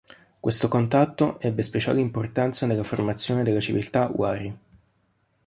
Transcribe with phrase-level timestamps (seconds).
[0.39, 4.57] Questo contatto ebbe speciale importanza nella formazione della civiltà Huari.